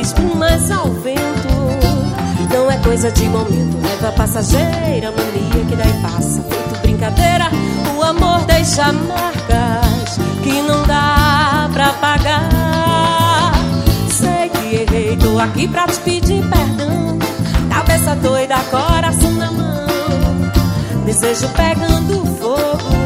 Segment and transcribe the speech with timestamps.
[0.00, 1.48] espumas ao vento.
[2.52, 6.40] Não é coisa de momento, leva passageira, mania que daí passa.
[6.42, 7.50] Feito brincadeira,
[7.96, 13.52] o amor deixa marcas que não dá pra pagar.
[14.08, 17.18] Sei que errei, tô aqui pra te pedir perdão.
[17.68, 19.86] Cabeça doida, coração na mão.
[21.04, 23.05] Desejo pegando fogo,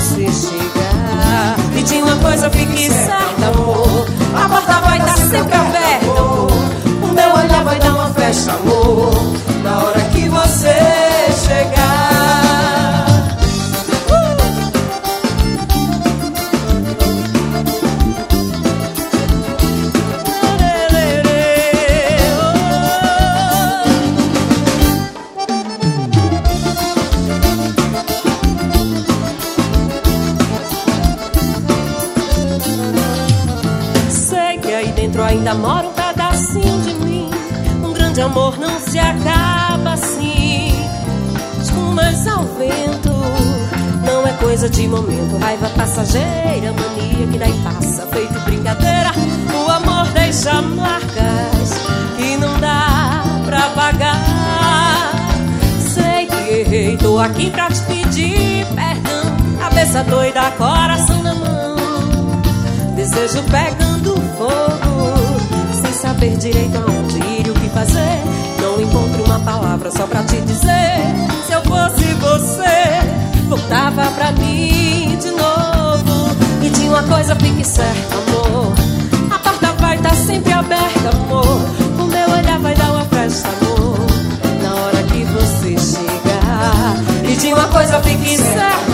[0.00, 1.56] você chegar.
[1.76, 3.89] E de uma coisa fique certa, amor.
[35.30, 37.30] Ainda mora um pedacinho de mim.
[37.84, 40.72] Um grande amor não se acaba assim.
[41.60, 43.12] Espumas ao vento,
[44.04, 45.38] não é coisa de momento.
[45.38, 48.06] Raiva passageira, mania que daí passa.
[48.08, 49.12] Feito brincadeira,
[49.54, 51.74] o amor deixa marcas
[52.16, 55.12] que não dá pra pagar.
[55.78, 59.36] Sei que errei, tô aqui pra te pedir perdão.
[59.60, 61.70] Cabeça doida, coração na mão.
[62.96, 65.19] Desejo pegando fogo,
[66.20, 68.20] saber direito aonde ir e o que fazer.
[68.60, 71.00] Não encontro uma palavra só pra te dizer.
[71.46, 76.36] Se eu fosse você, voltava pra mim de novo.
[76.62, 78.74] E de uma coisa fique certa, amor.
[79.30, 81.62] A porta vai estar sempre aberta, amor.
[81.98, 83.98] O meu olhar vai dar uma festa, amor.
[84.62, 86.96] Na hora que você chegar.
[87.26, 88.89] E de uma coisa fique certa,